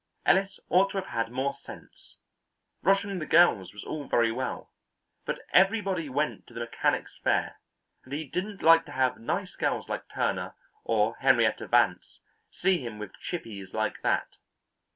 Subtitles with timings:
[0.25, 2.17] Ellis ought to have had more sense;
[2.81, 4.71] rushing the girls was all very well,
[5.27, 7.59] but everybody went to the Mechanics' Fair,
[8.03, 12.19] and he didn't like to have nice girls like Turner or Henrietta Vance
[12.49, 14.37] see him with chippies like that.